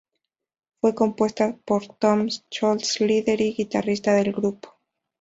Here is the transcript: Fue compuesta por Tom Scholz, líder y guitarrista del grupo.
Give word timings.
Fue 0.79 0.95
compuesta 0.95 1.55
por 1.63 1.85
Tom 1.87 2.27
Scholz, 2.51 3.01
líder 3.01 3.39
y 3.39 3.53
guitarrista 3.53 4.15
del 4.15 4.31
grupo. 4.33 4.79